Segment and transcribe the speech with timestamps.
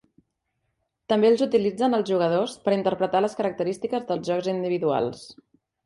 [1.13, 5.29] També els utilitzen els jugadors per interpretar les característiques dels jocs individuals.